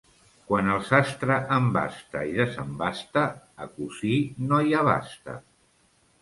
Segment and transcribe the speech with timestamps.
[0.51, 3.27] Quan el sastre embasta i desembasta,
[3.65, 4.15] a cosir
[4.49, 5.37] no hi abasta.